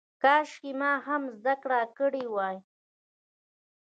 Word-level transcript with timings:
کاشکې 0.23 0.71
ما 0.79 0.91
هم 1.07 1.23
زده 1.39 1.53
کړه 1.61 1.81
کړې 1.97 2.23
وای. 2.35 2.57